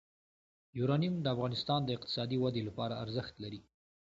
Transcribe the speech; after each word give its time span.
یورانیم 0.79 1.15
د 1.21 1.25
افغانستان 1.35 1.79
د 1.83 1.89
اقتصادي 1.97 2.37
ودې 2.39 2.61
لپاره 2.67 2.99
ارزښت 3.03 3.33
لري. 3.43 3.61